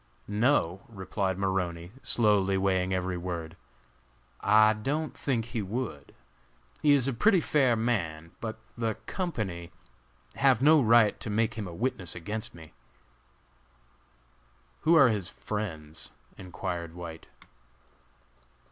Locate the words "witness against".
11.75-12.55